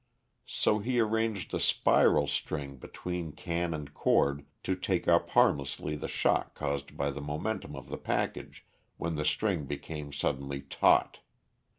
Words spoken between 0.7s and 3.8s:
he arranged a spiral spring between can